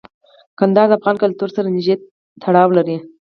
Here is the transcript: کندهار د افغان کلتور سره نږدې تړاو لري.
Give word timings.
کندهار 0.59 0.87
د 0.89 0.93
افغان 0.99 1.15
کلتور 1.23 1.49
سره 1.55 1.67
نږدې 1.75 1.95
تړاو 2.43 2.69
لري. 2.77 2.97